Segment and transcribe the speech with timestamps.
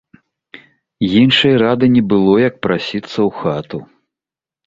[1.19, 3.77] Іншай рады не было, як прасіцца ў хату.